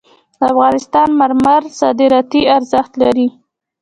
د 0.37 0.39
افغانستان 0.51 1.07
مرمر 1.19 1.61
صادراتي 1.79 2.41
ارزښت 2.57 2.91
لري 3.03 3.27